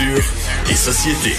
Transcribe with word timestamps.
Et 0.00 0.74
société. 0.74 1.36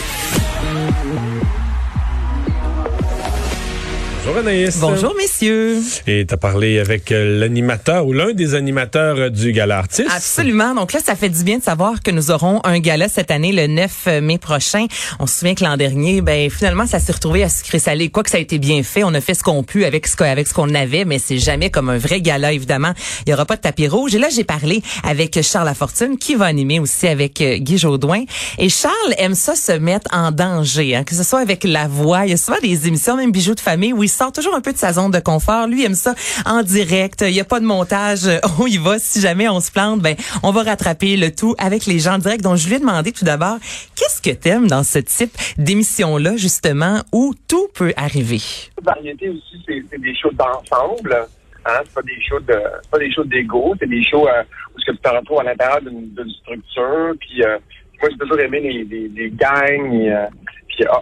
Bonjour 4.25 4.39
Anaïs. 4.39 4.79
Bonjour 4.79 5.13
messieurs. 5.15 5.83
Et 6.07 6.25
t'as 6.25 6.35
parlé 6.35 6.79
avec 6.79 7.11
euh, 7.11 7.39
l'animateur 7.39 8.07
ou 8.07 8.11
l'un 8.11 8.33
des 8.33 8.55
animateurs 8.55 9.17
euh, 9.19 9.29
du 9.29 9.51
gala 9.51 9.77
artiste. 9.77 10.09
Absolument. 10.11 10.73
Donc 10.73 10.93
là, 10.93 10.99
ça 10.99 11.15
fait 11.15 11.29
du 11.29 11.43
bien 11.43 11.59
de 11.59 11.63
savoir 11.63 12.01
que 12.01 12.09
nous 12.09 12.31
aurons 12.31 12.59
un 12.63 12.79
gala 12.79 13.07
cette 13.07 13.29
année, 13.29 13.51
le 13.51 13.67
9 13.67 14.21
mai 14.23 14.39
prochain. 14.39 14.87
On 15.19 15.27
se 15.27 15.37
souvient 15.37 15.53
que 15.53 15.63
l'an 15.63 15.77
dernier, 15.77 16.21
ben 16.21 16.49
finalement, 16.49 16.87
ça 16.87 16.99
s'est 16.99 17.11
retrouvé 17.11 17.43
à 17.43 17.49
sucré 17.49 17.77
salé. 17.77 18.09
Quoi 18.09 18.23
que 18.23 18.31
ça 18.31 18.37
a 18.37 18.39
été 18.39 18.57
bien 18.57 18.81
fait, 18.81 19.03
on 19.03 19.13
a 19.13 19.21
fait 19.21 19.35
ce 19.35 19.43
qu'on 19.43 19.61
pu 19.61 19.85
avec 19.85 20.07
ce 20.07 20.23
avec 20.23 20.47
ce 20.47 20.55
qu'on 20.55 20.73
avait, 20.73 21.05
mais 21.05 21.19
c'est 21.19 21.37
jamais 21.37 21.69
comme 21.69 21.89
un 21.89 21.99
vrai 21.99 22.19
gala 22.19 22.51
évidemment. 22.51 22.93
Il 23.27 23.29
y 23.29 23.33
aura 23.33 23.45
pas 23.45 23.57
de 23.57 23.61
tapis 23.61 23.87
rouge. 23.87 24.15
Et 24.15 24.17
là, 24.17 24.29
j'ai 24.35 24.43
parlé 24.43 24.81
avec 25.03 25.39
Charles 25.43 25.67
Lafortune 25.67 26.17
qui 26.17 26.33
va 26.33 26.45
animer 26.45 26.79
aussi 26.79 27.07
avec 27.07 27.41
euh, 27.41 27.57
Guy 27.57 27.77
Jodoin. 27.77 28.23
Et 28.57 28.69
Charles 28.69 29.13
aime 29.19 29.35
ça 29.35 29.53
se 29.53 29.73
mettre 29.73 30.09
en 30.11 30.31
danger, 30.31 30.95
hein, 30.95 31.03
que 31.03 31.13
ce 31.13 31.21
soit 31.21 31.41
avec 31.41 31.63
la 31.63 31.87
voix. 31.87 32.25
Il 32.25 32.31
y 32.31 32.33
a 32.33 32.37
souvent 32.37 32.57
des 32.59 32.87
émissions, 32.87 33.17
même 33.17 33.31
bijoux 33.31 33.53
de 33.53 33.59
famille, 33.59 33.93
où 33.93 34.01
il 34.01 34.14
sort 34.15 34.31
toujours 34.31 34.55
un 34.55 34.61
peu 34.61 34.73
de 34.73 34.77
sa 34.77 34.93
zone 34.93 35.11
de 35.11 35.19
confort. 35.19 35.67
Lui 35.67 35.83
aime 35.83 35.93
ça 35.93 36.15
en 36.45 36.63
direct. 36.63 37.21
Il 37.21 37.33
n'y 37.33 37.39
a 37.39 37.45
pas 37.45 37.59
de 37.59 37.65
montage. 37.65 38.29
On 38.59 38.65
y 38.65 38.77
va. 38.77 38.99
Si 38.99 39.21
jamais 39.21 39.47
on 39.49 39.59
se 39.59 39.71
plante, 39.71 40.01
ben 40.01 40.15
on 40.43 40.51
va 40.51 40.63
rattraper 40.63 41.17
le 41.17 41.33
tout 41.33 41.55
avec 41.57 41.85
les 41.85 41.99
gens 41.99 42.13
en 42.13 42.17
direct. 42.17 42.43
Donc 42.43 42.57
je 42.57 42.67
lui 42.67 42.75
ai 42.75 42.79
demandé 42.79 43.11
tout 43.11 43.25
d'abord, 43.25 43.57
qu'est-ce 43.95 44.21
que 44.21 44.35
t'aimes 44.35 44.67
dans 44.67 44.83
ce 44.83 44.99
type 44.99 45.31
d'émission-là, 45.57 46.37
justement, 46.37 47.01
où 47.11 47.33
tout 47.47 47.67
peut 47.73 47.93
arriver? 47.97 48.41
Variété 48.81 49.29
aussi, 49.29 49.61
c'est 49.67 50.01
des 50.01 50.15
choses 50.15 50.35
d'ensemble. 50.35 51.27
Hein? 51.65 51.81
C'est 51.83 51.93
pas 51.93 52.01
des 52.01 52.21
shows 52.21 52.39
de 52.39 52.59
pas 52.91 52.99
des 52.99 53.11
shows 53.11 53.23
d'ego, 53.23 53.75
c'est 53.79 53.89
des 53.89 54.03
shows 54.03 54.27
euh, 54.27 54.43
où 54.75 54.79
ce 54.79 54.85
que 54.85 54.91
tu 54.91 55.01
te 55.01 55.09
retrouves 55.09 55.39
à 55.39 55.43
l'intérieur 55.43 55.81
d'une 55.81 56.29
structure. 56.41 57.13
Puis 57.19 57.43
euh, 57.43 57.57
moi 58.01 58.09
j'ai 58.11 58.17
toujours 58.17 58.39
aimé 58.39 58.59
les, 58.61 59.07
les, 59.07 59.29
gangs 59.31 60.07
euh, 60.07 60.27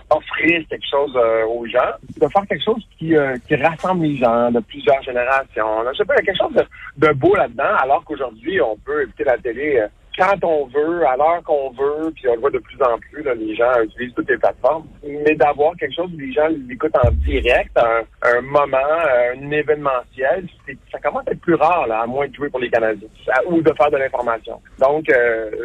offrir 0.09 0.67
quelque 0.69 0.87
chose 0.89 1.13
euh, 1.15 1.45
aux 1.45 1.65
gens, 1.67 1.91
de 2.17 2.27
faire 2.27 2.45
quelque 2.47 2.63
chose 2.63 2.83
qui, 2.97 3.15
euh, 3.15 3.35
qui 3.47 3.55
rassemble 3.55 4.05
les 4.05 4.17
gens 4.17 4.51
de 4.51 4.59
plusieurs 4.59 5.01
générations. 5.01 5.83
Je 5.91 5.97
sais 5.97 6.05
pas, 6.05 6.15
il 6.15 6.25
y 6.25 6.29
a 6.29 6.33
quelque 6.33 6.43
chose 6.43 6.65
de, 6.97 7.13
beau 7.13 7.35
là-dedans, 7.35 7.75
alors 7.81 8.03
qu'aujourd'hui, 8.05 8.61
on 8.61 8.77
peut 8.77 9.03
écouter 9.03 9.23
la 9.23 9.37
télé 9.37 9.77
euh, 9.77 9.87
quand 10.17 10.43
on 10.43 10.67
veut, 10.67 11.07
à 11.07 11.17
l'heure 11.17 11.41
qu'on 11.43 11.71
veut, 11.71 12.11
puis 12.13 12.29
on 12.29 12.35
le 12.35 12.39
voit 12.39 12.51
de 12.51 12.59
plus 12.59 12.77
en 12.83 12.99
plus, 12.99 13.23
là, 13.23 13.33
les 13.33 13.55
gens 13.55 13.81
utilisent 13.83 14.13
toutes 14.13 14.29
les 14.29 14.37
plateformes, 14.37 14.85
mais 15.03 15.33
d'avoir 15.33 15.75
quelque 15.75 15.95
chose 15.95 16.11
où 16.13 16.19
les 16.19 16.31
gens 16.31 16.47
l'écoutent 16.67 16.95
en 17.03 17.09
direct, 17.25 17.75
un, 17.77 18.41
moment, 18.41 18.77
un 18.77 19.51
événementiel, 19.51 20.45
ça 20.91 20.99
commence 20.99 21.27
à 21.27 21.31
être 21.31 21.41
plus 21.41 21.55
rare, 21.55 21.87
là, 21.87 22.01
à 22.01 22.05
moins 22.05 22.27
de 22.27 22.35
jouer 22.35 22.49
pour 22.49 22.59
les 22.59 22.69
Canadiens, 22.69 23.07
ou 23.47 23.59
de 23.59 23.73
faire 23.73 23.89
de 23.89 23.97
l'information. 23.97 24.61
Donc, 24.77 25.05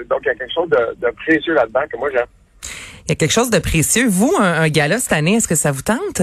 donc 0.09 0.21
il 0.23 0.29
y 0.29 0.31
a 0.31 0.35
quelque 0.35 0.55
chose 0.55 0.71
de, 0.71 0.97
de 1.07 1.11
précieux 1.11 1.53
là-dedans 1.53 1.83
que 1.91 1.99
moi 1.99 2.09
j'aime. 2.11 2.25
Il 3.09 3.13
y 3.13 3.15
a 3.15 3.17
quelque 3.17 3.33
chose 3.33 3.49
de 3.49 3.59
précieux. 3.59 4.07
Vous, 4.07 4.35
un, 4.39 4.61
un 4.61 4.69
gala 4.69 4.99
cette 4.99 5.15
année, 5.15 5.37
est-ce 5.37 5.49
que 5.49 5.55
ça 5.55 5.73
vous 5.73 5.81
tente? 5.81 6.21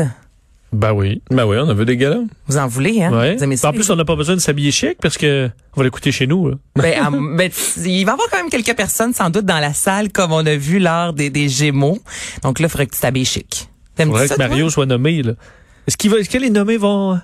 Ben 0.71 0.93
oui. 0.93 1.23
Ben 1.31 1.43
oui, 1.45 1.57
on 1.59 1.67
a 1.67 1.73
vu 1.73 1.83
des 1.83 1.97
galas. 1.97 2.19
Vous 2.45 2.57
en 2.57 2.67
voulez, 2.67 3.01
hein? 3.01 3.11
Ouais. 3.11 3.35
Vous 3.35 3.43
aimez 3.43 3.57
ça, 3.57 3.69
en 3.69 3.73
plus, 3.73 3.89
on 3.89 3.95
n'a 3.95 4.05
pas 4.05 4.15
besoin 4.15 4.35
de 4.35 4.39
s'habiller 4.39 4.69
chic 4.71 4.97
parce 5.01 5.17
que 5.17 5.49
on 5.73 5.79
va 5.79 5.83
l'écouter 5.83 6.11
chez 6.11 6.27
nous. 6.27 6.49
Là. 6.49 6.55
Ben, 6.75 7.03
um, 7.07 7.35
ben, 7.35 7.49
il 7.77 8.05
va 8.05 8.11
y 8.11 8.13
avoir 8.13 8.29
quand 8.29 8.37
même 8.37 8.51
quelques 8.51 8.75
personnes, 8.75 9.13
sans 9.13 9.31
doute, 9.31 9.45
dans 9.45 9.59
la 9.59 9.73
salle, 9.73 10.11
comme 10.11 10.31
on 10.31 10.45
a 10.45 10.55
vu 10.55 10.77
lors 10.77 11.13
des, 11.13 11.31
des 11.31 11.49
Gémeaux. 11.49 11.97
Donc 12.43 12.59
là, 12.59 12.67
il 12.67 12.69
faudrait 12.69 12.85
que 12.85 12.93
tu 12.93 13.01
t'habilles 13.01 13.25
chic. 13.25 13.67
Il 13.97 14.05
faudrait 14.05 14.29
que 14.29 14.37
Mario 14.37 14.69
soit 14.69 14.85
nommé. 14.85 15.23
Là. 15.23 15.33
Est-ce, 15.87 15.97
qu'il 15.97 16.11
va, 16.11 16.19
est-ce 16.19 16.29
que 16.29 16.37
les 16.37 16.51
nommés 16.51 16.77
vont... 16.77 17.19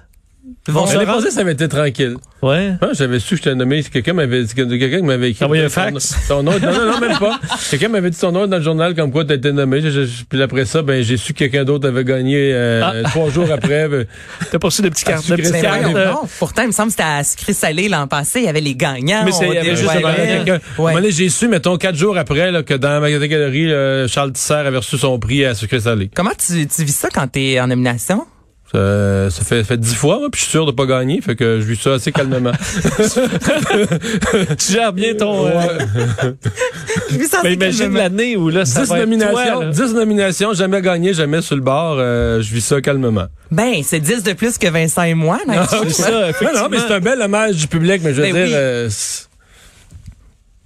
Bon, 0.70 0.86
L'année 0.86 1.06
passée, 1.06 1.30
ça 1.30 1.44
m'était 1.44 1.68
tranquille. 1.68 2.16
Ouais. 2.42 2.74
Ah, 2.82 2.90
j'avais 2.94 3.20
su 3.20 3.36
que 3.36 3.44
j'étais 3.44 3.54
nommé. 3.54 3.84
Quelqu'un 3.84 4.14
m'avait 4.14 4.46
quelqu'un 4.46 5.04
m'avait 5.04 5.32
écrit. 5.32 5.46
Envoyé 5.46 5.66
un 5.66 5.70
fax. 5.70 6.16
Ton 6.28 6.42
nom. 6.42 6.54
Non, 6.60 6.72
non, 6.74 6.94
non, 6.94 7.00
même 7.00 7.20
pas. 7.20 7.40
quelqu'un 7.70 7.90
m'avait 7.90 8.10
dit 8.10 8.18
ton 8.18 8.32
nom 8.32 8.48
dans 8.48 8.58
le 8.58 8.64
journal 8.64 8.96
comme 8.96 9.12
quoi 9.12 9.24
tu 9.24 9.34
étais 9.34 9.52
nommé. 9.52 9.82
Je, 9.82 9.90
je, 9.90 10.24
puis 10.28 10.42
après 10.42 10.66
ça, 10.66 10.82
ben, 10.82 11.04
j'ai 11.04 11.18
su 11.18 11.34
que 11.34 11.40
quelqu'un 11.40 11.64
d'autre 11.64 11.88
avait 11.88 12.04
gagné 12.04 12.52
euh, 12.54 12.82
ah. 12.84 13.10
trois 13.10 13.30
jours 13.30 13.52
après. 13.52 13.72
Ben, 13.92 14.06
T'as 14.52 14.60
pas 14.60 14.68
reçu 14.68 14.82
de 14.82 14.90
petits 14.90 15.04
cartes. 15.04 15.30
De 15.30 15.36
petites 15.36 15.62
cartes. 15.62 15.94
Non, 15.94 16.22
pourtant, 16.40 16.62
il 16.62 16.68
me 16.68 16.72
semble 16.72 16.88
que 16.88 16.94
c'était 16.94 17.04
à 17.04 17.24
sucré 17.24 17.54
salé 17.54 17.90
l'an 17.90 18.08
passé. 18.08 18.40
Il 18.40 18.46
y 18.46 18.48
avait 18.48 18.62
les 18.62 18.76
gagnants. 18.76 19.24
Mais 19.26 19.32
c'est, 19.32 19.48
il 19.48 19.54
y 19.54 19.58
avait 19.58 19.76
juste 19.76 19.92
ouais. 19.92 20.94
ouais. 20.96 21.12
j'ai 21.12 21.30
su, 21.30 21.48
mettons, 21.48 21.78
quatre 21.78 21.96
jours 21.96 22.18
après, 22.18 22.52
là, 22.52 22.64
que 22.64 22.74
dans 22.74 23.02
ma 23.02 23.10
catégorie, 23.10 23.72
euh, 23.72 24.08
Charles 24.08 24.34
Tisser 24.34 24.54
avait 24.54 24.78
reçu 24.78 24.98
son 24.98 25.20
prix 25.20 25.46
à 25.46 25.56
sucré 25.56 25.80
salé. 25.80 26.10
Comment 26.16 26.32
tu, 26.38 26.68
tu 26.68 26.84
vis 26.84 26.96
ça 26.96 27.10
quand 27.14 27.28
t'es 27.28 27.60
en 27.60 27.68
nomination? 27.68 28.26
Ça, 28.72 29.30
ça 29.30 29.44
fait 29.44 29.66
fait 29.66 29.78
dix 29.78 29.96
fois, 29.96 30.20
moi, 30.20 30.30
puis 30.32 30.40
je 30.40 30.46
suis 30.46 30.52
sûr 30.52 30.66
de 30.66 30.72
pas 30.72 30.86
gagner, 30.86 31.20
fait 31.20 31.36
que 31.36 31.60
je 31.60 31.66
vis 31.66 31.76
ça 31.76 31.94
assez 31.94 32.14
calmement. 32.14 32.52
tu 34.58 34.72
gères 34.72 34.94
bien 34.94 35.14
ton. 35.14 35.48
Euh... 35.48 35.78
je 37.10 37.18
vis 37.18 37.28
ça 37.28 37.42
Mais 37.44 37.56
imagine 37.56 37.94
l'année 37.94 38.38
où 38.38 38.50
là, 38.50 38.64
ça 38.64 38.84
10 38.84 38.90
va 38.90 39.00
nominations, 39.00 39.60
toi, 39.60 39.66
10 39.66 39.94
nominations, 39.94 40.54
jamais 40.54 40.82
gagné, 40.82 41.14
jamais 41.14 41.42
sur 41.42 41.56
le 41.56 41.62
bord. 41.62 41.98
Euh, 42.00 42.42
je 42.42 42.54
vis 42.54 42.62
ça 42.62 42.80
calmement. 42.80 43.28
Ben, 43.52 43.82
c'est 43.84 44.00
10 44.00 44.24
de 44.24 44.34
plus 44.34 44.58
que 44.58 44.68
Vincent 44.68 45.04
et 45.04 45.16
moi. 45.16 45.40
Non, 45.46 45.64
c'est 45.70 45.90
ça. 45.90 46.10
Non, 46.54 46.68
mais 46.70 46.78
c'est 46.80 46.94
un 46.94 47.00
bel 47.00 47.22
hommage 47.22 47.56
du 47.56 47.68
public, 47.68 48.02
mais 48.04 48.14
je 48.14 48.22
veux 48.22 48.32
ben 48.32 48.34
dire. 48.34 48.46
Oui. 48.46 48.54
Euh, 48.54 48.90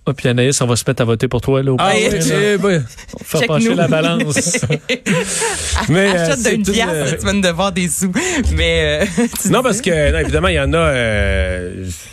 ah, 0.07 0.13
puis 0.13 0.27
Anaïs, 0.27 0.61
on 0.61 0.67
va 0.67 0.75
se 0.75 0.83
mettre 0.85 1.01
à 1.01 1.05
voter 1.05 1.27
pour 1.27 1.41
toi, 1.41 1.63
là. 1.63 1.73
Au 1.73 1.77
ah, 1.79 1.93
oui, 1.95 2.07
oui, 2.11 2.19
oui. 2.61 2.73
On 3.13 3.17
va 3.17 3.25
faire 3.25 3.47
pencher 3.47 3.73
la 3.73 3.87
balance. 3.87 4.59
mais, 5.89 6.07
Achète 6.09 6.45
euh, 6.45 6.51
d'une 6.51 6.63
pièce, 6.63 6.85
euh... 6.91 7.15
tu 7.17 7.25
vas 7.25 7.33
nous 7.33 7.41
devoir 7.41 7.71
des 7.71 7.87
sous. 7.87 8.11
Mais, 8.53 9.01
euh, 9.01 9.25
non, 9.49 9.63
parce 9.63 9.81
que, 9.81 10.11
non, 10.11 10.19
évidemment, 10.19 10.49
il 10.49 10.55
y 10.55 10.59
en 10.59 10.73
a, 10.73 10.93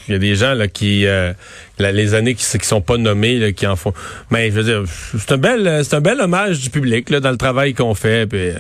il 0.09 0.13
y 0.13 0.15
a 0.15 0.19
des 0.19 0.35
gens, 0.37 0.55
là, 0.55 0.69
qui, 0.69 1.05
la, 1.05 1.93
les 1.93 2.15
années 2.15 2.35
qui, 2.35 2.47
qui 2.59 2.67
sont 2.67 2.81
pas 2.81 2.97
nommés, 2.97 3.39
là, 3.39 3.53
qui 3.53 3.67
en 3.67 3.77
font. 3.77 3.93
Mais, 4.31 4.51
je 4.51 4.55
veux 4.61 4.65
dire, 4.65 4.85
c'est 5.19 5.33
un 5.33 5.39
bel, 5.39 5.83
c'est 5.85 5.95
un 5.95 6.01
bel 6.01 6.19
hommage 6.19 6.61
du 6.61 6.71
public, 6.71 7.11
là, 7.11 7.21
dans 7.21 7.31
le 7.31 7.37
travail 7.37 7.75
qu'on 7.75 7.95
fait, 7.95 8.27
puis, 8.27 8.53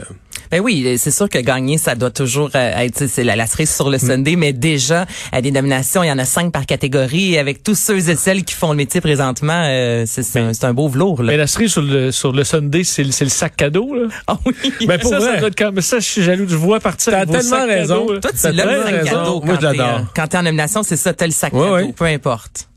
ben 0.53 0.61
oui, 0.61 0.97
c'est 0.99 1.11
sûr 1.11 1.31
que 1.31 1.39
gagner, 1.39 1.79
ça 1.79 1.95
doit 1.95 2.11
toujours 2.11 2.51
euh, 2.55 2.79
être 2.79 3.07
c'est 3.07 3.25
la, 3.25 3.37
la 3.37 3.47
cerise 3.47 3.75
sur 3.75 3.89
le 3.89 3.97
Sunday, 3.97 4.37
mais 4.37 4.53
déjà 4.53 5.07
à 5.33 5.41
des 5.41 5.51
nominations, 5.51 6.03
il 6.03 6.09
y 6.09 6.13
en 6.13 6.19
a 6.19 6.27
cinq 6.27 6.53
par 6.53 6.67
catégorie. 6.67 7.39
Avec 7.39 7.63
tous 7.63 7.75
ceux 7.75 8.11
et 8.11 8.17
celles 8.17 8.45
qui 8.45 8.55
font 8.55 8.71
le 8.73 8.77
métier 8.77 9.01
présentement, 9.01 9.65
euh, 9.67 10.05
c'est 10.07 10.39
un, 10.39 10.53
un, 10.61 10.75
beau 10.75 10.89
velours. 10.89 11.23
Là. 11.23 11.33
Mais 11.33 11.39
la 11.39 11.47
cerise 11.47 11.73
sur 11.73 11.81
le 11.81 12.13
sur 12.13 12.33
le 12.33 12.45
Sunday, 12.45 12.85
c'est 12.85 13.03
le, 13.03 13.09
le 13.19 13.29
sac 13.31 13.57
cadeau. 13.57 13.95
Là. 13.95 14.09
Ah 14.27 14.37
oui. 14.45 14.53
Ben 14.87 14.99
pour 14.99 15.11
ça, 15.11 15.19
vrai. 15.21 15.41
ça, 15.41 15.47
être 15.47 15.57
comme 15.57 15.81
ça. 15.81 15.99
Je 16.01 16.05
suis 16.05 16.23
jaloux. 16.23 16.47
Je 16.47 16.55
vois 16.57 16.81
partir. 16.81 17.13
T'as 17.13 17.25
tellement 17.25 17.67
raison. 17.67 18.07
Toi, 18.07 18.31
tu 18.39 18.53
l'as 18.53 18.77
le 18.77 18.83
sac 18.83 19.05
cadeau. 19.05 19.41
Moi, 19.41 19.55
je 19.55 19.61
quand 19.61 19.73
l'adore. 19.73 20.01
Quand 20.15 20.27
t'es 20.29 20.37
en 20.37 20.43
nomination, 20.43 20.83
c'est 20.83 20.97
ça, 20.97 21.15
t'as 21.15 21.27
le 21.27 21.33
sac 21.33 21.55
Ouais, 21.55 21.61
cadeau, 21.61 21.75
ouais. 21.75 21.93
peu 21.97 22.05
importe. 22.05 22.69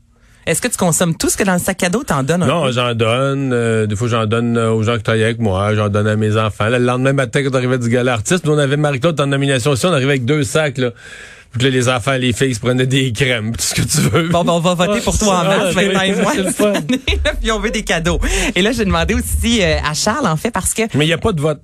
Est-ce 0.46 0.60
que 0.62 0.68
tu 0.68 0.76
consommes 0.76 1.16
tout 1.16 1.28
ce 1.28 1.36
que 1.36 1.42
dans 1.42 1.54
le 1.54 1.58
sac 1.58 1.76
cadeau, 1.76 2.04
t'en 2.04 2.22
donnes 2.22 2.44
un 2.44 2.46
Non, 2.46 2.70
j'en 2.70 2.94
donne. 2.94 3.52
Euh, 3.52 3.86
des 3.86 3.96
fois, 3.96 4.06
j'en 4.06 4.26
donne 4.26 4.56
euh, 4.56 4.70
aux 4.70 4.84
gens 4.84 4.96
qui 4.96 5.02
travaillent 5.02 5.24
avec 5.24 5.40
moi. 5.40 5.74
J'en 5.74 5.88
donne 5.88 6.06
à 6.06 6.14
mes 6.14 6.36
enfants. 6.36 6.68
Là, 6.68 6.78
le 6.78 6.84
lendemain 6.84 7.12
matin, 7.12 7.42
quand 7.42 7.50
on 7.50 7.54
arrivait 7.54 7.78
du 7.78 7.88
gala 7.88 8.12
artiste, 8.12 8.44
nous, 8.46 8.52
on 8.52 8.58
avait 8.58 8.76
Marie-Claude 8.76 9.20
en 9.20 9.26
nomination 9.26 9.72
aussi. 9.72 9.86
On 9.86 9.92
arrivait 9.92 10.10
avec 10.12 10.24
deux 10.24 10.44
sacs, 10.44 10.78
là. 10.78 10.90
Puis 11.52 11.62
là, 11.64 11.70
les 11.70 11.88
enfants, 11.88 12.12
les 12.12 12.32
filles, 12.32 12.54
se 12.54 12.60
prenaient 12.60 12.86
des 12.86 13.12
crèmes, 13.12 13.56
tout 13.56 13.62
ce 13.64 13.74
que 13.74 13.82
tu 13.82 13.98
veux. 14.08 14.28
Bon, 14.28 14.44
ben, 14.44 14.52
on 14.52 14.60
va 14.60 14.74
voter 14.86 15.00
pour 15.00 15.18
toi 15.18 15.38
en 15.38 15.40
Ah, 15.40 15.44
mars, 15.44 15.74
oui, 15.76 15.86
Vincent 15.88 16.02
et 16.02 16.14
moi, 16.22 16.32
c'est 16.34 16.42
le 16.42 16.50
cette 16.50 16.60
année, 16.60 17.00
là, 17.24 17.32
puis 17.40 17.50
on 17.50 17.58
veut 17.60 17.70
des 17.70 17.82
cadeaux. 17.82 18.20
Et 18.54 18.62
là, 18.62 18.72
j'ai 18.72 18.84
demandé 18.84 19.14
aussi 19.14 19.62
euh, 19.62 19.78
à 19.84 19.94
Charles, 19.94 20.26
en 20.26 20.36
fait, 20.36 20.50
parce 20.50 20.74
que 20.74 20.82
Mais 20.94 21.06
il 21.06 21.08
n'y 21.08 21.14
a 21.14 21.18
pas 21.18 21.32
de 21.32 21.40
vote. 21.40 21.60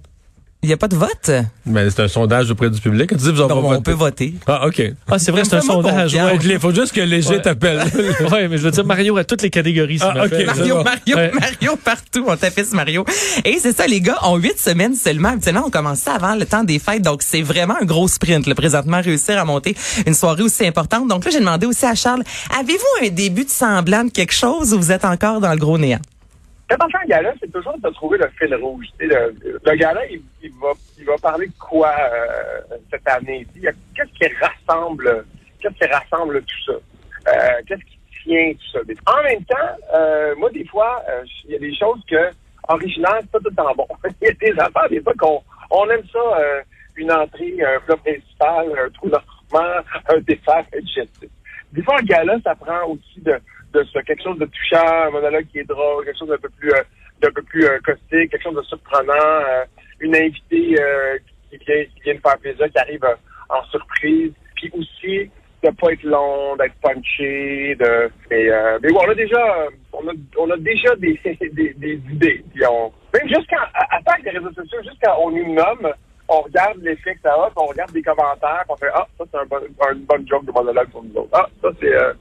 Il 0.62 0.68
n'y 0.68 0.72
a 0.72 0.76
pas 0.76 0.86
de 0.86 0.94
vote? 0.94 1.30
Ben, 1.66 1.90
c'est 1.90 2.02
un 2.02 2.08
sondage 2.08 2.48
auprès 2.52 2.70
du 2.70 2.80
public. 2.80 3.10
Tu 3.10 3.16
dis, 3.16 3.32
vous 3.32 3.48
pas 3.48 3.54
on 3.54 3.82
peut 3.82 3.92
voter. 3.92 4.34
Ah, 4.46 4.66
OK. 4.68 4.80
Ah, 5.10 5.18
c'est 5.18 5.32
vrai, 5.32 5.42
c'est 5.44 5.56
un 5.56 5.60
sondage. 5.60 6.14
Ouais. 6.14 6.38
Il 6.44 6.58
faut 6.60 6.72
juste 6.72 6.92
que 6.92 7.00
Léger 7.00 7.30
Ouais. 7.30 7.42
t'appelle. 7.42 7.78
ouais, 8.32 8.46
mais 8.46 8.58
je 8.58 8.62
veux 8.62 8.70
dire, 8.70 8.84
Mario 8.84 9.16
a 9.16 9.24
toutes 9.24 9.42
les 9.42 9.50
catégories. 9.50 9.98
Ah. 10.00 10.14
Mario. 10.14 10.82
Mario, 10.84 11.16
Ouais. 11.16 11.32
Mario 11.38 11.76
partout. 11.82 12.24
On 12.28 12.36
tapisse 12.36 12.72
Mario. 12.72 13.04
Et 13.44 13.58
c'est 13.58 13.76
ça, 13.76 13.86
les 13.88 14.00
gars, 14.00 14.18
en 14.22 14.36
huit 14.36 14.58
semaines 14.58 14.94
seulement. 14.94 15.30
Habituellement, 15.30 15.64
on 15.66 15.70
commence 15.70 15.98
ça 15.98 16.14
avant 16.14 16.36
le 16.36 16.46
temps 16.46 16.62
des 16.62 16.78
fêtes. 16.78 17.02
Donc, 17.02 17.22
c'est 17.24 17.42
vraiment 17.42 17.74
un 17.80 17.84
gros 17.84 18.06
sprint, 18.06 18.46
le 18.46 18.54
présentement, 18.54 19.00
réussir 19.00 19.38
à 19.40 19.44
monter 19.44 19.74
une 20.06 20.14
soirée 20.14 20.42
aussi 20.44 20.64
importante. 20.64 21.08
Donc 21.08 21.24
là, 21.24 21.30
j'ai 21.32 21.40
demandé 21.40 21.66
aussi 21.66 21.86
à 21.86 21.96
Charles, 21.96 22.22
avez-vous 22.56 23.06
un 23.06 23.08
début 23.08 23.44
de 23.44 23.50
semblant 23.50 24.04
de 24.04 24.10
quelque 24.10 24.32
chose 24.34 24.72
ou 24.74 24.78
vous 24.78 24.92
êtes 24.92 25.04
encore 25.04 25.40
dans 25.40 25.50
le 25.50 25.58
gros 25.58 25.76
néant? 25.78 25.98
Quand 26.78 26.86
on 26.86 26.90
fait 26.90 27.06
gala, 27.06 27.34
c'est 27.38 27.52
toujours 27.52 27.76
de 27.78 27.90
trouver 27.90 28.16
le 28.16 28.28
fil 28.38 28.54
rouge. 28.54 28.86
Le, 28.98 29.34
le 29.62 29.74
gala, 29.76 30.06
il, 30.06 30.22
va, 30.60 30.72
il 30.98 31.04
va 31.04 31.16
parler 31.18 31.46
de 31.46 31.58
quoi 31.58 31.94
euh, 31.98 32.76
cette 32.90 33.06
année? 33.08 33.46
Qu'est-ce 33.60 34.12
qui 34.12 34.34
rassemble, 34.40 35.26
qu'est-ce 35.60 35.74
qui 35.74 35.84
rassemble 35.84 36.42
tout 36.42 36.72
ça? 36.72 36.72
Euh, 37.28 37.62
qu'est-ce 37.66 37.82
qui 37.82 37.98
tient 38.24 38.52
tout 38.54 38.72
ça? 38.72 39.12
En 39.12 39.22
même 39.22 39.44
temps, 39.44 39.56
euh, 39.94 40.34
moi, 40.36 40.48
des 40.50 40.64
fois, 40.64 41.02
euh, 41.10 41.24
il 41.44 41.50
y 41.52 41.56
a 41.56 41.58
des 41.58 41.74
choses 41.74 42.00
que 42.08 42.30
originales, 42.68 43.20
c'est 43.22 43.32
pas 43.32 43.38
tout 43.40 43.50
le 43.50 43.56
temps 43.56 43.74
bon. 43.76 43.88
Il 44.22 44.28
y 44.28 44.30
a 44.30 44.32
des 44.32 44.58
affaires, 44.58 44.88
des 44.88 45.02
fois, 45.02 45.12
qu'on 45.18 45.42
on 45.70 45.90
aime 45.90 46.04
ça, 46.10 46.18
euh, 46.18 46.62
une 46.96 47.12
entrée, 47.12 47.54
un 47.62 47.80
plat 47.80 47.96
principal, 47.96 48.66
un 48.78 48.88
trou 48.90 49.10
normand, 49.10 49.82
un 50.08 50.18
dessert, 50.20 50.64
digestif. 50.72 51.28
Des 51.72 51.82
fois, 51.82 51.96
un 51.98 52.04
gala, 52.04 52.38
ça 52.42 52.54
prend 52.54 52.86
aussi 52.86 53.20
de, 53.20 53.38
de 53.72 53.84
ça, 53.92 54.02
quelque 54.02 54.22
chose 54.22 54.38
de 54.38 54.46
touchant, 54.46 55.06
un 55.06 55.10
monologue 55.10 55.46
qui 55.50 55.58
est 55.58 55.68
drôle, 55.68 56.04
quelque 56.04 56.18
chose 56.18 56.28
d'un 56.28 56.38
peu 56.38 56.48
plus, 56.50 56.70
euh, 56.70 56.82
d'un 57.20 57.30
peu 57.30 57.42
plus 57.42 57.64
euh, 57.64 57.78
caustique, 57.84 58.30
quelque 58.30 58.42
chose 58.42 58.56
de 58.56 58.62
surprenant, 58.62 59.12
euh, 59.14 59.64
une 60.00 60.14
invitée 60.16 60.76
euh, 60.80 61.18
qui 61.50 61.58
vient, 61.58 61.84
qui 61.84 62.00
vient 62.04 62.14
de 62.14 62.20
faire 62.20 62.38
plaisir, 62.38 62.70
qui 62.70 62.78
arrive 62.78 63.04
euh, 63.04 63.14
en 63.48 63.64
surprise, 63.64 64.32
puis 64.56 64.70
aussi 64.74 65.30
de 65.62 65.70
pas 65.70 65.92
être 65.92 66.02
long, 66.02 66.56
d'être 66.56 66.74
punché, 66.82 67.76
de 67.76 68.10
mais, 68.30 68.48
mais 68.82 68.88
bon, 68.90 69.00
on 69.06 69.10
a 69.10 69.14
déjà 69.14 69.68
on 69.92 70.08
a, 70.08 70.12
on 70.36 70.50
a 70.50 70.56
déjà 70.56 70.96
des, 70.96 71.20
des, 71.52 71.72
des 71.74 72.00
idées. 72.10 72.44
Puis 72.52 72.64
on, 72.68 72.92
même 73.14 73.28
jusqu'à 73.28 73.70
à, 73.74 73.96
à 73.96 74.00
part 74.02 74.16
les 74.24 74.30
réseaux 74.30 74.52
sociaux, 74.52 74.78
jusqu'à 74.82 75.16
on 75.20 75.30
nous 75.30 75.54
nomme, 75.54 75.92
on 76.28 76.40
regarde 76.40 76.78
l'effet 76.82 77.14
que 77.14 77.20
ça 77.22 77.32
a, 77.32 77.50
on 77.56 77.66
regarde 77.66 77.92
des 77.92 78.02
commentaires, 78.02 78.62
puis 78.64 78.70
on 78.70 78.76
fait 78.76 78.90
Ah, 78.94 79.06
ça 79.18 79.24
c'est 79.30 79.38
un 79.38 79.44
bon, 79.46 79.58
une 79.92 80.04
bonne 80.04 80.26
joke 80.28 80.44
de 80.46 80.52
monologue 80.52 80.88
pour 80.90 81.04
nous 81.04 81.14
autres. 81.16 81.30
Ah, 81.32 81.46
ça 81.60 81.68
c'est 81.80 81.94
euh, 81.94 82.12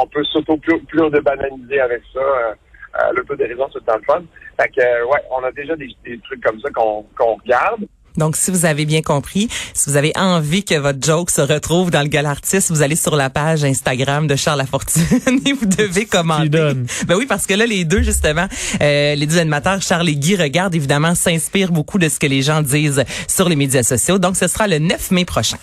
on 0.00 0.06
peut 0.06 0.24
s'auto 0.24 0.56
plus, 0.56 0.80
plus 0.84 1.10
de 1.10 1.20
banaliser 1.20 1.80
avec 1.80 2.02
ça. 2.12 2.20
Euh, 2.20 2.54
euh, 3.00 3.12
L'autodérision, 3.16 3.68
c'est 3.72 3.84
dans 3.84 3.96
le 3.96 4.02
fun. 4.02 4.22
Fait 4.60 4.68
que 4.68 4.80
euh, 4.80 5.06
ouais, 5.06 5.20
on 5.30 5.44
a 5.44 5.52
déjà 5.52 5.76
des, 5.76 5.88
des 6.04 6.18
trucs 6.20 6.42
comme 6.42 6.60
ça 6.60 6.70
qu'on 6.70 7.04
qu'on 7.16 7.34
regarde. 7.36 7.84
Donc, 8.16 8.34
si 8.34 8.50
vous 8.50 8.66
avez 8.66 8.84
bien 8.84 9.00
compris, 9.00 9.48
si 9.74 9.88
vous 9.88 9.96
avez 9.96 10.12
envie 10.16 10.64
que 10.64 10.74
votre 10.74 10.98
joke 11.00 11.30
se 11.30 11.40
retrouve 11.40 11.92
dans 11.92 12.02
le 12.02 12.08
gala 12.08 12.30
artiste, 12.30 12.70
vous 12.70 12.82
allez 12.82 12.96
sur 12.96 13.14
la 13.14 13.30
page 13.30 13.62
Instagram 13.64 14.26
de 14.26 14.34
Charles 14.34 14.58
Lafortune 14.58 15.02
et 15.46 15.52
vous 15.52 15.66
devez 15.66 16.04
commenter. 16.04 16.48
donne. 16.48 16.86
Ben 17.06 17.14
oui, 17.16 17.26
parce 17.26 17.46
que 17.46 17.54
là, 17.54 17.64
les 17.64 17.84
deux, 17.84 18.02
justement, 18.02 18.48
euh, 18.82 19.14
les 19.14 19.26
deux 19.26 19.38
animateurs, 19.38 19.80
Charles 19.82 20.08
et 20.08 20.16
Guy, 20.16 20.34
regardent 20.34 20.74
évidemment, 20.74 21.14
s'inspirent 21.14 21.70
beaucoup 21.70 21.98
de 21.98 22.08
ce 22.08 22.18
que 22.18 22.26
les 22.26 22.42
gens 22.42 22.60
disent 22.60 23.04
sur 23.28 23.48
les 23.48 23.56
médias 23.56 23.84
sociaux. 23.84 24.18
Donc, 24.18 24.34
ce 24.36 24.48
sera 24.48 24.66
le 24.66 24.80
9 24.80 25.12
mai 25.12 25.24
prochain. 25.24 25.58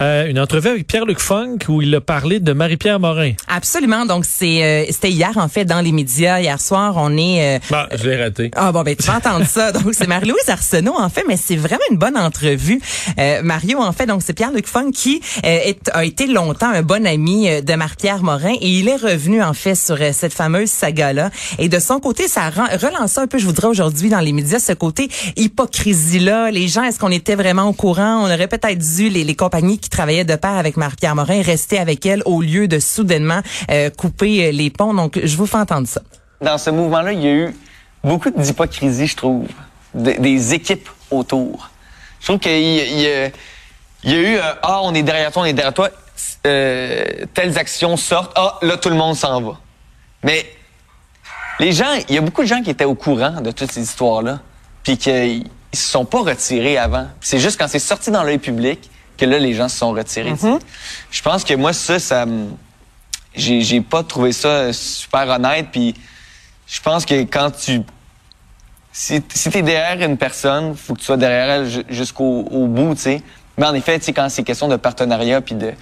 Euh, 0.00 0.26
une 0.28 0.38
entrevue 0.38 0.68
avec 0.68 0.86
Pierre-Luc 0.86 1.18
Funk 1.18 1.58
où 1.68 1.82
il 1.82 1.94
a 1.94 2.00
parlé 2.00 2.38
de 2.40 2.52
Marie-Pierre 2.52 3.00
Morin. 3.00 3.32
Absolument. 3.48 4.06
Donc, 4.06 4.24
c'est 4.24 4.62
euh, 4.62 4.84
c'était 4.90 5.10
hier, 5.10 5.32
en 5.36 5.48
fait, 5.48 5.64
dans 5.64 5.80
les 5.80 5.90
médias. 5.92 6.40
Hier 6.40 6.60
soir, 6.60 6.94
on 6.96 7.16
est... 7.16 7.56
euh, 7.56 7.58
Bah, 7.70 7.88
je 7.94 8.08
l'ai 8.08 8.16
raté. 8.22 8.50
Ah 8.54 8.70
bon 8.72 8.82
ben 8.82 8.94
tu 8.94 9.02
vas 9.06 9.16
entendre 9.16 9.44
ça. 9.46 9.72
Donc 9.78 9.92
c'est 9.94 10.06
Marie-Louise 10.06 10.48
Arsenault 10.48 10.94
en 10.98 11.08
fait, 11.08 11.24
mais 11.26 11.36
c'est 11.36 11.56
vraiment 11.56 11.82
une 11.90 11.96
bonne 11.98 12.16
entrevue. 12.16 12.80
Euh, 13.18 13.42
Mario 13.42 13.80
en 13.80 13.92
fait, 13.92 14.06
donc 14.06 14.22
c'est 14.24 14.32
Pierre-Luc 14.34 14.66
Funk 14.66 14.92
qui 14.92 15.20
euh, 15.44 15.58
est- 15.64 15.90
a 15.92 16.04
été 16.04 16.26
longtemps 16.26 16.70
un 16.70 16.82
bon 16.82 17.06
ami 17.06 17.48
euh, 17.48 17.60
de 17.60 17.74
Marc-Pierre 17.74 18.22
Morin 18.22 18.54
et 18.60 18.68
il 18.68 18.88
est 18.88 18.96
revenu 18.96 19.42
en 19.42 19.52
fait 19.54 19.74
sur 19.74 19.98
cette 20.12 20.32
fameuse 20.32 20.70
saga-là. 20.70 21.30
Et 21.58 21.68
de 21.68 21.78
son 21.78 21.98
côté, 22.00 22.28
ça 22.28 22.50
relancé 22.50 23.18
un 23.20 23.26
peu, 23.26 23.38
je 23.38 23.46
voudrais 23.46 23.66
aujourd'hui 23.68 24.10
dans 24.10 24.20
les 24.20 24.32
médias, 24.32 24.58
ce 24.60 24.72
côté 24.72 25.08
hypocrisie-là. 25.36 26.50
Les 26.50 26.68
gens, 26.68 26.82
est-ce 26.84 26.98
qu'on 26.98 27.10
était 27.10 27.34
vraiment 27.34 27.64
au 27.64 27.72
courant? 27.72 28.22
On 28.24 28.32
aurait 28.32 28.48
peut-être 28.48 28.78
dû, 28.96 29.08
les, 29.08 29.24
les 29.24 29.34
compagnies 29.34 29.78
qui 29.78 29.87
travaillaient 29.90 30.24
de 30.24 30.36
pair 30.36 30.52
avec 30.52 30.76
Marc-Pierre 30.76 31.14
Morin, 31.14 31.42
rester 31.42 31.78
avec 31.78 32.04
elle 32.06 32.22
au 32.24 32.40
lieu 32.42 32.68
de 32.68 32.78
soudainement 32.78 33.40
euh, 33.70 33.90
couper 33.90 34.46
euh, 34.46 34.50
les 34.52 34.70
ponts. 34.70 34.94
Donc 34.94 35.18
je 35.22 35.36
vous 35.36 35.46
fais 35.46 35.56
entendre 35.58 35.86
ça. 35.88 36.00
Dans 36.40 36.58
ce 36.58 36.70
mouvement-là, 36.70 37.12
il 37.12 37.20
y 37.22 37.26
a 37.26 37.32
eu 37.32 37.56
beaucoup 38.04 38.30
d'hypocrisie, 38.30 39.06
je 39.06 39.16
trouve, 39.16 39.46
de- 39.94 40.12
des 40.18 40.54
équipes 40.54 40.88
autour. 41.10 41.70
Je 42.20 42.26
trouve 42.26 42.38
qu'il 42.38 42.52
y, 42.52 43.02
y 43.02 43.06
a- 43.06 43.26
eu 44.04 44.36
euh, 44.36 44.40
Ah, 44.62 44.80
on 44.82 44.94
est 44.94 45.02
derrière 45.02 45.32
toi, 45.32 45.42
on 45.42 45.44
est 45.46 45.52
derrière 45.52 45.74
toi, 45.74 45.90
telles 46.42 47.58
actions 47.58 47.96
sortent, 47.96 48.32
ah, 48.36 48.58
là, 48.62 48.76
tout 48.76 48.88
le 48.88 48.94
monde 48.96 49.16
s'en 49.16 49.40
va. 49.40 49.58
Mais 50.22 50.46
les 51.60 51.72
gens, 51.72 51.86
il 52.08 52.14
y 52.14 52.18
a 52.18 52.20
beaucoup 52.20 52.42
de 52.42 52.46
gens 52.48 52.62
qui 52.62 52.70
étaient 52.70 52.84
au 52.84 52.94
courant 52.94 53.40
de 53.40 53.50
toutes 53.50 53.72
ces 53.72 53.82
histoires-là, 53.82 54.40
puis 54.82 54.96
qu'ils 54.96 55.44
se 55.74 55.90
sont 55.90 56.04
pas 56.04 56.20
retirés 56.20 56.78
avant. 56.78 57.06
C'est 57.20 57.38
juste 57.38 57.58
quand 57.58 57.68
c'est 57.68 57.78
sorti 57.78 58.10
dans 58.10 58.22
l'œil 58.22 58.38
public 58.38 58.90
que 59.18 59.26
là, 59.26 59.38
les 59.38 59.52
gens 59.54 59.68
se 59.68 59.76
sont 59.78 59.90
retirés. 59.92 60.34
sais. 60.36 60.46
Je 61.10 61.22
pense 61.22 61.44
que 61.44 61.54
moi, 61.54 61.72
ça, 61.72 61.98
ça 61.98 62.24
j'ai 63.34 63.60
j'ai 63.60 63.80
pas 63.82 64.02
trouvé 64.02 64.32
ça 64.32 64.72
super 64.72 65.28
honnête 65.28 65.66
puis 65.70 65.94
je 66.66 66.80
pense 66.80 67.04
que 67.04 67.14
quand 67.22 67.50
tu 67.50 67.82
si, 68.92 69.22
si 69.32 69.50
t'es 69.50 69.62
derrière 69.62 70.04
une 70.08 70.16
personne 70.16 70.74
faut 70.74 70.94
que 70.94 71.00
tu 71.00 71.04
sois 71.04 71.16
derrière 71.18 71.48
elle 71.50 71.68
ju- 71.68 71.84
jusqu'au 71.88 72.40
au 72.50 72.66
bout 72.66 72.94
tu 72.94 73.02
sais 73.02 73.22
mais 73.56 73.66
en 73.66 73.74
effet 73.74 73.98
tu 73.98 74.06
sais 74.06 74.12
quand 74.12 74.28
c'est 74.28 74.42
question 74.42 74.66
de 74.66 74.76
partenariat 74.76 75.40
puis 75.40 75.54
de 75.54 75.72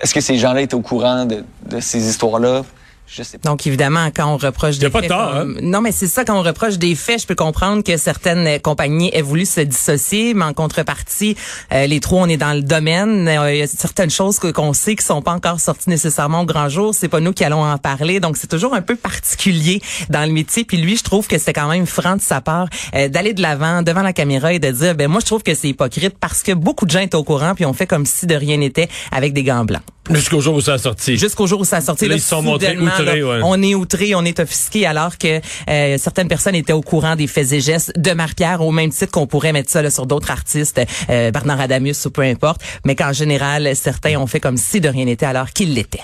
est-ce 0.00 0.12
que 0.12 0.20
ces 0.20 0.36
gens-là 0.36 0.60
étaient 0.62 0.74
au 0.74 0.82
courant 0.82 1.24
de, 1.24 1.42
de 1.64 1.80
ces 1.80 2.06
histoires-là? 2.06 2.62
Je 3.06 3.22
sais 3.22 3.38
pas 3.38 3.48
Donc 3.48 3.66
évidemment, 3.66 4.08
quand 4.14 4.26
on 4.32 4.36
reproche 4.36 4.76
Y 4.76 4.78
des 4.80 4.86
a 4.86 4.90
pas 4.90 5.00
de 5.00 5.06
faits, 5.06 5.10
tort, 5.16 5.34
hein? 5.36 5.46
non 5.62 5.80
mais 5.80 5.92
c'est 5.92 6.06
ça 6.06 6.24
quand 6.24 6.38
on 6.38 6.42
reproche 6.42 6.78
des 6.78 6.94
faits, 6.94 7.22
je 7.22 7.26
peux 7.26 7.34
comprendre 7.34 7.82
que 7.84 7.96
certaines 7.96 8.46
euh, 8.46 8.58
compagnies 8.58 9.10
aient 9.12 9.22
voulu 9.22 9.46
se 9.46 9.60
dissocier, 9.60 10.34
mais 10.34 10.44
en 10.44 10.52
contrepartie, 10.52 11.36
euh, 11.72 11.86
les 11.86 12.00
trois 12.00 12.22
on 12.22 12.26
est 12.28 12.36
dans 12.36 12.52
le 12.52 12.62
domaine, 12.62 13.28
Euh, 13.28 13.52
il 13.52 13.58
y 13.58 13.62
a 13.62 13.66
certaines 13.66 14.10
choses 14.10 14.38
que- 14.38 14.50
qu'on 14.50 14.72
sait 14.72 14.96
qui 14.96 15.04
sont 15.04 15.22
pas 15.22 15.32
encore 15.32 15.60
sorties 15.60 15.88
nécessairement 15.90 16.42
au 16.42 16.46
grand 16.46 16.68
jour, 16.68 16.94
c'est 16.94 17.08
pas 17.08 17.20
nous 17.20 17.32
qui 17.32 17.44
allons 17.44 17.64
en 17.64 17.78
parler, 17.78 18.20
donc 18.20 18.36
c'est 18.36 18.46
toujours 18.46 18.74
un 18.74 18.82
peu 18.82 18.96
particulier 18.96 19.80
dans 20.10 20.24
le 20.26 20.32
métier. 20.32 20.64
Puis 20.64 20.76
lui, 20.76 20.96
je 20.96 21.02
trouve 21.04 21.26
que 21.26 21.38
c'était 21.38 21.52
quand 21.52 21.68
même 21.68 21.86
franc 21.86 22.16
de 22.16 22.22
sa 22.22 22.40
part 22.40 22.68
euh, 22.94 23.08
d'aller 23.08 23.32
de 23.34 23.42
l'avant 23.42 23.82
devant 23.82 24.02
la 24.02 24.12
caméra 24.12 24.52
et 24.52 24.58
de 24.58 24.70
dire, 24.70 24.94
ben 24.94 25.08
moi 25.08 25.20
je 25.20 25.26
trouve 25.26 25.42
que 25.42 25.54
c'est 25.54 25.68
hypocrite 25.68 26.16
parce 26.18 26.42
que 26.42 26.52
beaucoup 26.52 26.86
de 26.86 26.90
gens 26.90 27.00
étaient 27.00 27.14
au 27.16 27.24
courant 27.24 27.54
puis 27.54 27.64
on 27.66 27.72
fait 27.72 27.86
comme 27.86 28.06
si 28.06 28.26
de 28.26 28.34
rien 28.34 28.56
n'était 28.56 28.88
avec 29.12 29.32
des 29.32 29.42
gants 29.42 29.64
blancs. 29.64 29.82
Jusqu'au 30.08 30.40
jour 30.40 30.54
où 30.54 30.60
ça 30.60 30.74
a 30.74 30.78
sorti. 30.78 31.16
Jusqu'au 31.16 31.48
jour 31.48 31.60
où 31.60 31.64
ça 31.64 31.78
a 31.78 31.80
sorti, 31.80 32.04
Là, 32.04 32.10
là, 32.10 32.14
ils 32.16 32.20
se 32.20 32.28
sont 32.28 32.40
montrés 32.40 32.76
ouais. 33.04 33.40
on 33.42 33.62
est 33.62 33.74
outré, 33.74 34.14
on 34.14 34.24
est 34.24 34.40
offusqué, 34.40 34.86
alors 34.86 35.18
que 35.18 35.40
euh, 35.68 35.98
certaines 35.98 36.28
personnes 36.28 36.54
étaient 36.54 36.72
au 36.72 36.82
courant 36.82 37.16
des 37.16 37.26
faits 37.26 37.52
et 37.52 37.60
gestes 37.60 37.92
de 37.96 38.12
Marc-Pierre, 38.12 38.60
au 38.60 38.72
même 38.72 38.90
titre 38.90 39.12
qu'on 39.12 39.26
pourrait 39.26 39.52
mettre 39.52 39.70
ça 39.70 39.82
là, 39.82 39.90
sur 39.90 40.06
d'autres 40.06 40.30
artistes, 40.30 40.80
euh, 41.10 41.30
Bernard 41.30 41.60
Adamus 41.60 42.06
ou 42.06 42.10
peu 42.10 42.22
importe, 42.22 42.60
mais 42.84 42.94
qu'en 42.94 43.12
général, 43.12 43.74
certains 43.74 44.16
ont 44.16 44.26
fait 44.26 44.40
comme 44.40 44.56
si 44.56 44.80
de 44.80 44.88
rien 44.88 45.04
n'était 45.04 45.26
alors 45.26 45.50
qu'il 45.50 45.74
l'était. 45.74 46.00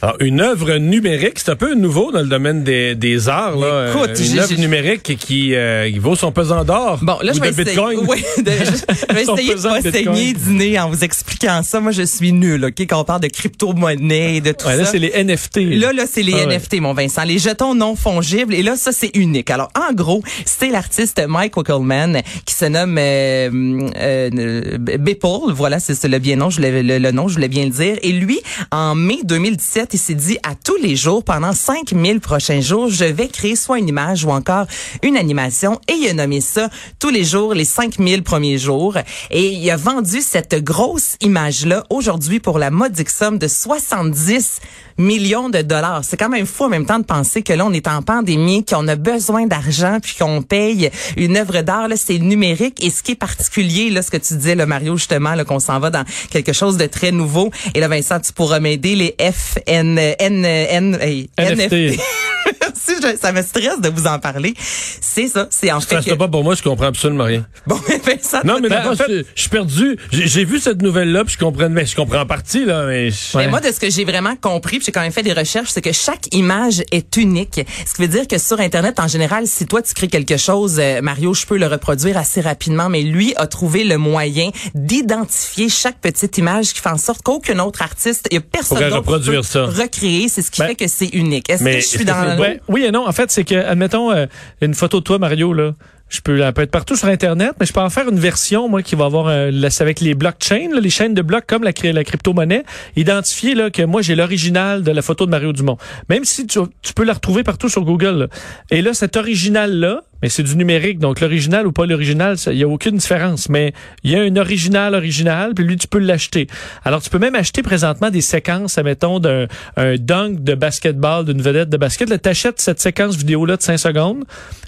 Alors, 0.00 0.16
une 0.20 0.40
œuvre 0.40 0.76
numérique, 0.76 1.40
c'est 1.40 1.50
un 1.50 1.56
peu 1.56 1.74
nouveau 1.74 2.12
dans 2.12 2.20
le 2.20 2.26
domaine 2.28 2.62
des, 2.62 2.94
des 2.94 3.28
arts. 3.28 3.56
Là. 3.56 3.90
Écoute, 3.90 4.10
Euh, 4.10 4.14
j'ai- 4.16 4.30
une 4.34 4.38
œuvre 4.38 4.54
numérique 4.60 5.16
qui, 5.18 5.56
euh, 5.56 5.90
qui 5.90 5.98
vaut 5.98 6.14
son 6.14 6.30
pesant 6.30 6.62
d'or. 6.64 7.00
Bon, 7.02 7.18
là, 7.20 7.32
ou 7.32 7.34
je 7.34 7.40
vais 7.40 7.46
de 7.50 7.60
essayer, 7.62 7.64
Bitcoin. 7.76 7.98
oui, 8.08 8.24
de- 8.40 8.50
je, 8.52 8.64
je 8.64 9.12
vais 9.14 9.22
essayer 9.22 9.54
de 9.56 9.60
pas 9.60 9.82
saigner 9.82 10.34
du 10.34 10.50
nez 10.52 10.78
en 10.78 10.88
vous 10.88 11.02
expliquant 11.02 11.62
ça. 11.64 11.80
Moi, 11.80 11.90
je 11.90 12.02
suis 12.04 12.32
nulle, 12.32 12.64
OK, 12.66 12.80
quand 12.82 13.00
on 13.00 13.04
parle 13.04 13.22
de 13.22 13.26
crypto-monnaie 13.26 14.36
et 14.36 14.40
de 14.40 14.52
tout 14.52 14.66
Ouais, 14.66 14.76
ça. 14.76 14.82
là, 14.82 14.84
c'est 14.84 15.00
les 15.00 15.10
NFT. 15.24 15.56
Là, 15.80 15.92
là, 15.92 16.04
c'est 16.08 16.22
les 16.22 16.32
Ah 16.34 16.46
ouais. 16.46 16.54
NFT, 16.58 16.80
mon 16.80 16.94
Vincent. 16.94 17.24
Les 17.24 17.38
jetons 17.40 17.74
non 17.74 17.96
fongibles. 17.96 18.54
Et 18.54 18.62
là, 18.62 18.76
ça, 18.76 18.92
c'est 18.92 19.10
unique. 19.16 19.50
Alors, 19.50 19.68
en 19.76 19.92
gros, 19.92 20.22
c'est 20.44 20.68
l'artiste 20.70 21.20
Mike 21.26 21.56
Wickelman 21.56 22.22
qui 22.46 22.54
se 22.54 22.66
nomme 22.66 22.98
euh, 23.00 23.50
euh, 23.96 24.78
Beeple. 24.78 25.52
Voilà, 25.52 25.80
c'est 25.80 25.96
c'est 25.96 26.06
le 26.08 26.20
bien 26.20 26.36
nom. 26.36 26.50
Je 26.50 26.56
voulais, 26.58 26.84
le, 26.84 26.98
le 26.98 27.10
nom, 27.10 27.26
je 27.26 27.34
voulais 27.34 27.48
bien 27.48 27.64
le 27.64 27.70
dire. 27.70 27.96
Et 28.02 28.12
lui, 28.12 28.38
en 28.70 28.94
mai 28.94 29.18
2017, 29.24 29.87
il 29.94 29.98
s'est 29.98 30.14
dit 30.14 30.38
à 30.42 30.54
tous 30.54 30.76
les 30.76 30.96
jours, 30.96 31.24
pendant 31.24 31.52
5000 31.52 32.20
prochains 32.20 32.60
jours, 32.60 32.90
je 32.90 33.04
vais 33.04 33.28
créer 33.28 33.56
soit 33.56 33.78
une 33.78 33.88
image 33.88 34.24
ou 34.24 34.30
encore 34.30 34.66
une 35.02 35.16
animation. 35.16 35.80
Et 35.88 35.94
il 35.94 36.08
a 36.08 36.14
nommé 36.14 36.40
ça 36.40 36.68
tous 36.98 37.10
les 37.10 37.24
jours, 37.24 37.54
les 37.54 37.64
5000 37.64 38.22
premiers 38.22 38.58
jours. 38.58 38.96
Et 39.30 39.48
il 39.48 39.70
a 39.70 39.76
vendu 39.76 40.20
cette 40.20 40.62
grosse 40.62 41.16
image-là 41.20 41.84
aujourd'hui 41.90 42.40
pour 42.40 42.58
la 42.58 42.70
modique 42.70 43.10
somme 43.10 43.38
de 43.38 43.48
70 43.48 44.60
millions 44.98 45.48
de 45.48 45.62
dollars. 45.62 46.02
C'est 46.04 46.16
quand 46.16 46.28
même 46.28 46.46
fou 46.46 46.64
en 46.64 46.68
même 46.68 46.84
temps 46.84 46.98
de 46.98 47.04
penser 47.04 47.42
que 47.42 47.52
là, 47.52 47.64
on 47.64 47.72
est 47.72 47.86
en 47.86 48.02
pandémie, 48.02 48.64
qu'on 48.64 48.86
a 48.88 48.96
besoin 48.96 49.46
d'argent, 49.46 49.98
puis 50.02 50.16
qu'on 50.18 50.42
paye 50.42 50.90
une 51.16 51.36
œuvre 51.36 51.62
d'art. 51.62 51.88
Là, 51.88 51.96
c'est 51.96 52.18
numérique. 52.18 52.84
Et 52.84 52.90
ce 52.90 53.02
qui 53.02 53.12
est 53.12 53.16
particulier, 53.16 53.90
là, 53.90 54.02
ce 54.02 54.10
que 54.10 54.16
tu 54.16 54.34
disais, 54.34 54.56
le 54.56 54.66
Mario, 54.66 54.96
justement, 54.96 55.34
là, 55.34 55.44
qu'on 55.44 55.60
s'en 55.60 55.78
va 55.78 55.90
dans 55.90 56.04
quelque 56.30 56.52
chose 56.52 56.76
de 56.76 56.86
très 56.86 57.12
nouveau. 57.12 57.50
Et 57.74 57.80
là, 57.80 57.88
Vincent, 57.88 58.18
tu 58.20 58.32
pourras 58.32 58.58
m'aider, 58.58 58.96
les 58.96 59.16
FN, 59.32 59.77
N, 59.78 60.44
N, 60.44 60.94
hey, 60.94 61.28
NFT. 61.38 62.00
si 62.74 62.94
je- 63.02 63.16
ça 63.20 63.32
me 63.32 63.42
stresse 63.42 63.80
de 63.80 63.88
vous 63.88 64.06
en 64.06 64.18
parler. 64.18 64.54
C'est 64.58 65.28
ça. 65.28 65.46
C'est 65.50 65.70
en 65.72 65.80
fait 65.80 65.86
Stresse 65.86 66.04
que... 66.06 66.14
pas 66.14 66.28
pour 66.28 66.44
moi, 66.44 66.54
je 66.54 66.62
comprends 66.62 66.86
absolument 66.86 67.24
rien. 67.24 67.46
Bon, 67.66 67.76
Vincent, 68.04 68.38
Non, 68.44 68.54
toi, 68.54 68.60
mais 68.62 68.68
t'as- 68.68 68.76
d'abord, 68.82 68.94
je, 69.08 69.24
suis 69.34 69.48
perdu. 69.50 69.96
J'ai 70.12 70.44
vu 70.44 70.58
cette 70.58 70.82
nouvelle-là, 70.82 71.24
puis 71.24 71.34
je 71.34 71.44
comprends, 71.44 71.68
mais 71.68 71.86
je 71.86 71.94
comprends 71.96 72.20
en 72.20 72.26
partie, 72.26 72.64
là, 72.64 72.86
mais... 72.86 73.10
je- 73.10 73.36
Mais 73.36 73.48
moi, 73.48 73.60
de 73.60 73.70
ce 73.72 73.80
que 73.80 73.90
j'ai 73.90 74.04
vraiment 74.04 74.36
compris, 74.36 74.78
puis 74.78 74.86
j'ai 74.86 74.92
quand 74.92 75.00
même 75.00 75.12
fait 75.12 75.22
des 75.22 75.32
recherches, 75.32 75.70
c'est 75.70 75.82
que 75.82 75.92
chaque 75.92 76.34
image 76.34 76.82
est 76.92 77.16
unique. 77.16 77.60
Ce 77.86 77.94
qui 77.94 78.02
veut 78.02 78.08
dire 78.08 78.26
que 78.28 78.38
sur 78.38 78.60
Internet, 78.60 79.00
en 79.00 79.08
général, 79.08 79.46
si 79.46 79.66
toi, 79.66 79.82
tu 79.82 79.94
crées 79.94 80.08
quelque 80.08 80.36
chose, 80.36 80.76
euh, 80.78 81.00
Mario, 81.02 81.34
je 81.34 81.46
peux 81.46 81.56
le 81.58 81.66
reproduire 81.66 82.16
assez 82.16 82.40
rapidement, 82.40 82.88
mais 82.88 83.02
lui 83.02 83.34
a 83.36 83.46
trouvé 83.46 83.84
le 83.84 83.98
moyen 83.98 84.50
d'identifier 84.74 85.68
chaque 85.68 86.00
petite 86.00 86.38
image 86.38 86.72
qui 86.72 86.80
fait 86.80 86.88
en 86.88 86.98
sorte 86.98 87.22
qu'aucun 87.22 87.58
autre 87.60 87.82
artiste, 87.82 88.26
il 88.30 88.34
y 88.34 88.38
a 88.38 88.40
personne 88.40 88.78
d'autre 88.80 88.96
reproduire 88.96 89.40
peut 89.40 89.46
ça. 89.46 89.64
recréer. 89.66 90.28
C'est 90.28 90.42
ce 90.42 90.50
qui 90.50 90.60
Ben, 90.60 90.68
fait 90.68 90.74
que 90.74 90.88
c'est 90.88 91.08
unique. 91.08 91.48
Est-ce 91.50 91.64
que 91.64 91.72
je 91.72 91.80
suis 91.86 92.04
dans... 92.04 92.36
Ouais, 92.40 92.60
oui 92.68 92.84
et 92.84 92.90
non. 92.90 93.06
En 93.06 93.12
fait, 93.12 93.30
c'est 93.30 93.44
que, 93.44 93.54
admettons, 93.54 94.10
euh, 94.10 94.26
une 94.60 94.74
photo 94.74 95.00
de 95.00 95.04
toi, 95.04 95.18
Mario, 95.18 95.52
là, 95.52 95.72
Je 96.10 96.22
peux, 96.22 96.40
elle 96.40 96.52
peut 96.54 96.62
être 96.62 96.70
partout 96.70 96.96
sur 96.96 97.08
Internet, 97.08 97.52
mais 97.60 97.66
je 97.66 97.72
peux 97.74 97.80
en 97.80 97.90
faire 97.90 98.08
une 98.08 98.18
version, 98.18 98.66
moi, 98.66 98.82
qui 98.82 98.94
va 98.94 99.04
avoir, 99.04 99.26
euh, 99.26 99.50
avec 99.80 100.00
les 100.00 100.14
blockchains, 100.14 100.70
là, 100.72 100.80
les 100.80 100.88
chaînes 100.88 101.12
de 101.12 101.20
blocs 101.20 101.44
comme 101.46 101.62
la, 101.64 101.72
la 101.92 102.04
crypto-monnaie, 102.04 102.64
identifier 102.96 103.54
là, 103.54 103.68
que 103.70 103.82
moi, 103.82 104.00
j'ai 104.00 104.14
l'original 104.14 104.82
de 104.82 104.90
la 104.90 105.02
photo 105.02 105.26
de 105.26 105.30
Mario 105.30 105.52
Dumont. 105.52 105.76
Même 106.08 106.24
si 106.24 106.46
tu, 106.46 106.60
tu 106.80 106.94
peux 106.94 107.04
la 107.04 107.12
retrouver 107.12 107.42
partout 107.42 107.68
sur 107.68 107.84
Google. 107.84 108.20
là. 108.20 108.26
Et 108.70 108.80
là, 108.80 108.94
cet 108.94 109.16
original-là, 109.18 110.00
mais 110.22 110.28
c'est 110.28 110.42
du 110.42 110.56
numérique, 110.56 110.98
donc 110.98 111.20
l'original 111.20 111.66
ou 111.66 111.72
pas 111.72 111.86
l'original, 111.86 112.36
il 112.46 112.58
y 112.58 112.62
a 112.62 112.68
aucune 112.68 112.96
différence. 112.96 113.48
Mais 113.48 113.72
il 114.02 114.10
y 114.10 114.16
a 114.16 114.22
un 114.22 114.36
original 114.36 114.94
original, 114.94 115.54
puis 115.54 115.64
lui, 115.64 115.76
tu 115.76 115.88
peux 115.88 115.98
l'acheter. 115.98 116.46
Alors, 116.84 117.02
tu 117.02 117.10
peux 117.10 117.18
même 117.18 117.34
acheter 117.34 117.62
présentement 117.62 118.10
des 118.10 118.20
séquences, 118.20 118.78
admettons, 118.78 119.20
d'un 119.20 119.46
un 119.76 119.96
dunk 119.96 120.42
de 120.42 120.54
basketball, 120.54 121.24
d'une 121.24 121.42
vedette 121.42 121.68
de 121.68 121.76
basket. 121.76 122.08
Là, 122.08 122.18
t'achètes 122.18 122.60
cette 122.60 122.80
séquence 122.80 123.16
vidéo-là 123.16 123.56
de 123.56 123.62
5 123.62 123.78
secondes, 123.78 124.24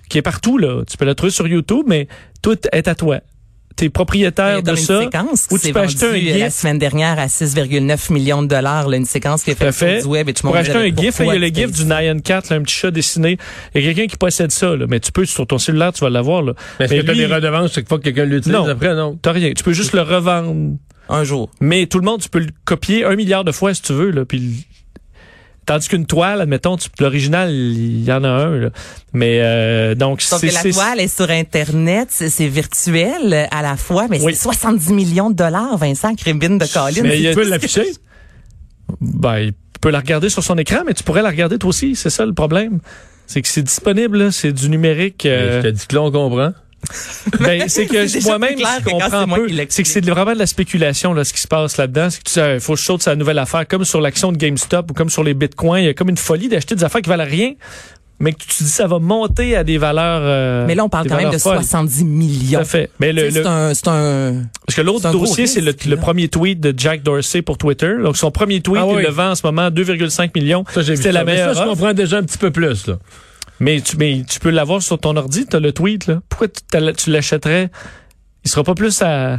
qui 0.08 0.18
est 0.18 0.22
partout, 0.22 0.58
là. 0.58 0.82
Tu 0.88 0.96
peux 0.96 1.04
la 1.04 1.14
trouver 1.14 1.32
sur 1.32 1.46
YouTube, 1.46 1.84
mais 1.86 2.08
tout 2.42 2.58
est 2.72 2.88
à 2.88 2.94
toi. 2.94 3.20
T'es 3.80 3.88
propriétaire 3.88 4.48
Il 4.50 4.54
y 4.56 4.58
a 4.58 4.60
de 4.60 4.66
comme 4.66 4.76
ça. 4.76 4.94
une 4.98 5.04
séquence 5.04 5.46
Ou 5.50 5.58
tu 5.58 5.72
peux 5.72 5.80
acheter 5.80 6.04
un 6.04 6.08
euh, 6.10 6.12
la 6.38 6.46
GIF. 6.46 6.52
semaine 6.54 6.78
dernière 6.78 7.18
à 7.18 7.28
6,9 7.28 8.12
millions 8.12 8.42
de 8.42 8.46
dollars, 8.48 8.88
là, 8.88 8.96
une 8.98 9.06
séquence 9.06 9.42
qui 9.42 9.52
est 9.52 9.54
faite 9.54 9.72
fait. 9.74 10.00
sur 10.00 10.08
du 10.08 10.12
web 10.12 10.28
et 10.28 10.34
tu 10.34 10.42
Pour 10.42 10.54
acheter 10.54 10.76
un 10.76 10.94
GIF, 10.94 11.18
là, 11.18 11.24
il 11.24 11.28
y 11.28 11.30
a 11.30 11.38
le 11.38 11.46
GIF 11.46 11.72
du 11.72 11.84
Nyan 11.86 12.18
Cat, 12.22 12.42
là, 12.50 12.56
un 12.56 12.62
petit 12.62 12.74
chat 12.74 12.90
dessiné. 12.90 13.38
Il 13.74 13.82
y 13.82 13.88
a 13.88 13.94
quelqu'un 13.94 14.06
qui 14.10 14.18
possède 14.18 14.50
ça, 14.50 14.76
là. 14.76 14.84
Mais 14.86 15.00
tu 15.00 15.12
peux, 15.12 15.24
sur 15.24 15.46
ton 15.46 15.56
cellulaire, 15.56 15.94
tu 15.94 16.04
vas 16.04 16.10
l'avoir, 16.10 16.42
là. 16.42 16.52
Mais 16.78 16.84
est-ce 16.84 16.94
que 16.96 17.00
t'as 17.06 17.14
des 17.14 17.24
redevances 17.26 17.72
chaque 17.72 17.88
fois 17.88 17.96
que 17.98 18.04
quelqu'un 18.04 18.26
l'utilise 18.26 18.54
Non. 18.58 18.66
après, 18.68 18.94
non? 18.94 19.18
T'as 19.22 19.32
rien. 19.32 19.50
Tu 19.52 19.64
peux 19.64 19.72
juste 19.72 19.94
le 19.94 20.02
revendre. 20.02 20.54
un 21.08 21.24
jour. 21.24 21.50
Mais 21.60 21.86
tout 21.86 21.98
le 21.98 22.04
monde, 22.04 22.20
tu 22.20 22.28
peux 22.28 22.38
le 22.38 22.46
copier 22.64 23.04
un 23.04 23.16
milliard 23.16 23.42
de 23.44 23.50
fois 23.50 23.74
si 23.74 23.82
tu 23.82 23.92
veux. 23.92 24.10
Là, 24.10 24.24
puis 24.24 24.38
le- 24.38 24.52
Tandis 25.70 25.86
qu'une 25.88 26.04
toile, 26.04 26.40
admettons, 26.40 26.76
tu- 26.76 26.88
l'original, 26.98 27.52
il 27.52 28.02
y 28.02 28.10
en 28.10 28.24
a 28.24 28.28
un. 28.28 28.56
Là. 28.58 28.70
Mais 29.12 29.38
euh, 29.40 29.94
donc, 29.94 30.20
Sauf 30.20 30.40
c'est... 30.40 30.48
que 30.48 30.54
la 30.54 30.72
toile 30.72 30.98
est 30.98 31.06
sur 31.14 31.30
Internet, 31.30 32.08
c'est 32.10 32.48
virtuel 32.48 33.32
euh, 33.32 33.44
à 33.52 33.62
la 33.62 33.76
fois, 33.76 34.06
mais 34.10 34.20
Oui. 34.20 34.34
c'est 34.34 34.42
70 34.42 34.92
millions 34.92 35.30
de 35.30 35.36
dollars, 35.36 35.76
Vincent 35.78 36.16
Crimbine 36.16 36.58
de 36.58 36.66
Colin. 36.66 37.02
Mais 37.04 37.20
il 37.20 37.32
peux 37.36 37.48
l'afficher? 37.48 37.84
Ben, 39.00 39.38
il 39.38 39.52
peut 39.80 39.90
la 39.90 40.00
regarder 40.00 40.28
sur 40.28 40.42
son 40.42 40.58
écran, 40.58 40.78
mais 40.84 40.92
tu 40.94 41.04
pourrais 41.04 41.22
la 41.22 41.30
regarder 41.30 41.56
toi 41.56 41.68
aussi. 41.70 41.94
C'est 41.94 42.10
ça 42.10 42.26
le 42.26 42.32
problème. 42.34 42.80
C'est 43.28 43.40
que 43.40 43.46
c'est 43.46 43.62
disponible, 43.62 44.18
là, 44.18 44.32
c'est 44.32 44.52
du 44.52 44.68
numérique. 44.70 45.24
euh, 45.24 45.62
Je 45.62 45.68
te 45.68 45.72
dis 45.72 45.86
que 45.86 45.94
là, 45.94 46.02
on 46.02 46.10
comprend. 46.10 46.50
Ben, 47.40 47.64
c'est 47.68 47.86
que 47.86 48.06
C'est 48.06 48.18
déjà 48.18 48.28
moi-même, 48.30 48.58
je 48.58 48.84
que 48.84 48.90
comprends 48.90 49.08
c'est 49.10 49.14
un 49.16 49.28
peu. 49.28 49.48
C'est 49.68 49.82
que 49.82 49.88
c'est 49.88 50.04
vraiment 50.08 50.32
de 50.32 50.38
la 50.38 50.46
spéculation, 50.46 51.12
là, 51.12 51.24
ce 51.24 51.32
qui 51.32 51.40
se 51.40 51.48
passe 51.48 51.76
là-dedans. 51.76 52.08
C'est 52.10 52.18
que 52.18 52.24
tu 52.24 52.32
sais, 52.32 52.54
il 52.54 52.60
faut 52.60 52.74
que 52.74 52.80
je 52.80 52.84
saute 52.84 53.02
sa 53.02 53.14
nouvelle 53.16 53.38
affaire, 53.38 53.66
comme 53.68 53.84
sur 53.84 54.00
l'action 54.00 54.32
de 54.32 54.36
GameStop 54.38 54.90
ou 54.90 54.94
comme 54.94 55.10
sur 55.10 55.22
les 55.22 55.34
bitcoins. 55.34 55.82
Il 55.82 55.86
y 55.86 55.88
a 55.88 55.94
comme 55.94 56.08
une 56.08 56.16
folie 56.16 56.48
d'acheter 56.48 56.74
des 56.74 56.84
affaires 56.84 57.02
qui 57.02 57.08
valent 57.10 57.24
rien, 57.24 57.52
mais 58.18 58.32
que 58.32 58.38
tu 58.38 58.46
te 58.48 58.64
dis 58.64 58.68
ça 58.70 58.86
va 58.86 58.98
monter 58.98 59.56
à 59.56 59.62
des 59.64 59.78
valeurs. 59.78 60.20
euh, 60.24 60.66
Mais 60.66 60.74
là, 60.74 60.84
on 60.84 60.88
parle 60.88 61.06
quand 61.06 61.16
même 61.16 61.30
de 61.30 61.38
folles. 61.38 61.58
70 61.58 61.98
Tout 62.00 62.06
millions. 62.06 62.60
à 62.60 62.64
fait. 62.64 62.90
Mais 62.98 63.12
le, 63.12 63.26
Tu 63.26 63.30
sais, 63.32 63.38
le- 63.38 63.44
C'est 63.44 63.48
un, 63.48 63.74
c'est 63.74 63.88
un, 63.88 64.42
parce 64.66 64.76
que 64.76 64.82
l'autre 64.82 65.10
dossier, 65.12 65.46
c'est 65.46 65.60
le, 65.60 65.96
premier 65.96 66.28
tweet 66.28 66.60
de 66.60 66.74
Jack 66.76 67.02
Dorsey 67.02 67.42
pour 67.42 67.56
Twitter. 67.58 67.92
Donc, 68.02 68.16
son 68.16 68.30
premier 68.30 68.60
tweet, 68.62 68.80
Ah 68.82 68.86
oui. 68.86 68.94
il 68.98 69.02
le 69.06 69.10
vend 69.12 69.30
en 69.30 69.34
ce 69.34 69.46
moment 69.46 69.62
à 69.66 69.70
2,5 69.70 70.30
millions. 70.34 70.64
Ça, 70.72 70.82
j'ai 70.82 70.92
vu 70.92 70.96
C'était 70.96 71.12
la 71.12 71.24
Mais 71.24 71.32
meilleure 71.34 71.54
ça, 71.54 71.62
je 71.64 71.68
comprends 71.68 71.92
déjà 71.92 72.16
un 72.18 72.22
petit 72.22 72.38
peu 72.38 72.50
plus, 72.50 72.86
là. 72.86 72.94
Mais 73.60 73.80
tu, 73.80 73.96
mais 73.98 74.24
tu 74.28 74.40
peux 74.40 74.50
l'avoir 74.50 74.82
sur 74.82 74.98
ton 74.98 75.16
ordi, 75.16 75.46
t'as 75.46 75.60
le 75.60 75.72
tweet, 75.72 76.06
là. 76.06 76.20
Pourquoi 76.28 76.48
tu, 76.48 76.60
tu 76.96 77.10
l'achèterais? 77.10 77.70
Il 78.44 78.50
sera 78.50 78.64
pas 78.64 78.74
plus 78.74 79.00
à... 79.02 79.36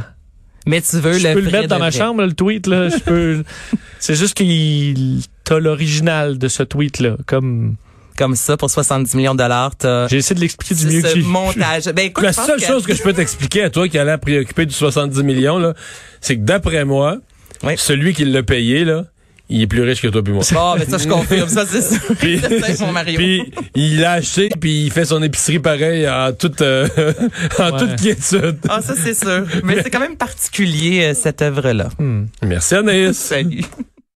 mais 0.66 0.80
tu 0.80 0.96
veux 0.98 1.14
Je 1.18 1.26
le 1.28 1.34
peux 1.34 1.40
le 1.40 1.50
mettre 1.50 1.68
dans 1.68 1.78
ma 1.80 1.90
vrai. 1.90 1.98
chambre, 1.98 2.22
le 2.22 2.32
tweet, 2.32 2.66
là. 2.68 2.88
Je 2.88 2.98
peux... 2.98 3.42
C'est 3.98 4.14
juste 4.14 4.34
qu'il... 4.34 5.20
T'as 5.44 5.58
l'original 5.58 6.38
de 6.38 6.48
ce 6.48 6.62
tweet-là. 6.62 7.16
Comme... 7.26 7.74
Comme 8.16 8.36
ça, 8.36 8.56
pour 8.58 8.70
70 8.70 9.14
millions 9.16 9.32
de 9.32 9.38
dollars, 9.38 9.74
t'as 9.74 10.06
J'ai 10.06 10.18
essayé 10.18 10.36
de 10.36 10.40
l'expliquer 10.40 10.74
du 10.74 10.86
mieux 10.86 11.00
que 11.02 11.08
ce 11.08 11.14
pu. 11.14 11.22
montage. 11.22 11.84
Ben, 11.86 12.06
écoute, 12.06 12.22
La 12.22 12.32
seule 12.34 12.60
que- 12.60 12.66
chose 12.66 12.84
que 12.86 12.94
je 12.94 13.02
peux 13.02 13.14
t'expliquer 13.14 13.62
à 13.62 13.70
toi 13.70 13.88
qui 13.88 13.98
a 13.98 14.04
l'air 14.04 14.20
préoccupé 14.20 14.66
du 14.66 14.74
70 14.74 15.22
millions, 15.22 15.58
là, 15.58 15.72
c'est 16.20 16.36
que 16.36 16.42
d'après 16.42 16.84
moi, 16.84 17.16
Oui. 17.64 17.72
celui 17.78 18.12
qui 18.12 18.26
l'a 18.26 18.42
payé, 18.42 18.84
là, 18.84 19.06
il 19.52 19.62
est 19.62 19.66
plus 19.66 19.82
riche 19.82 20.00
que 20.02 20.08
toi 20.08 20.22
puis 20.22 20.32
moi. 20.32 20.42
Bon, 20.52 20.74
mais 20.78 20.84
ça, 20.86 20.98
je 20.98 21.08
confirme. 21.08 21.48
Ça, 21.48 21.64
c'est 21.66 21.82
sûr. 21.82 22.00
Puis, 22.18 22.40
C'est 22.62 22.80
mon 22.80 22.92
Mario. 22.92 23.16
puis 23.18 23.52
il 23.74 24.00
l'a 24.00 24.12
acheté, 24.12 24.48
puis 24.60 24.84
il 24.86 24.90
fait 24.90 25.04
son 25.04 25.22
épicerie 25.22 25.58
pareil 25.58 26.08
en 26.08 26.32
toute, 26.32 26.60
euh, 26.62 26.88
en 27.58 27.70
Ouais. 27.72 27.78
toute 27.78 27.96
quiétude. 27.96 28.58
Ah, 28.68 28.80
ça, 28.82 28.94
c'est 28.96 29.14
sûr. 29.14 29.44
Mais 29.64 29.82
c'est 29.82 29.90
quand 29.90 30.00
même 30.00 30.16
particulier, 30.16 31.04
euh, 31.04 31.14
cette 31.14 31.42
œuvre-là. 31.42 31.88
Hmm. 31.98 32.24
Merci 32.42 32.74
Anaïs. 32.74 33.16
Salut. 33.16 33.62